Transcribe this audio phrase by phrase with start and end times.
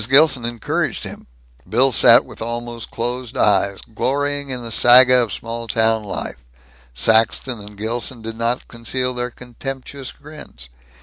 [0.09, 1.27] Gilson encouraged him;
[1.69, 6.43] Bill sat with almost closed eyes, glorying in the saga of small town life;
[6.95, 10.69] Saxton and Gilson did not conceal their contemptuous grins.